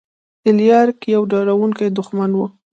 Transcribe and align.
الاریک 0.49 0.99
یو 1.15 1.23
ډاروونکی 1.31 1.87
دښمن 1.97 2.31
و. 2.35 2.39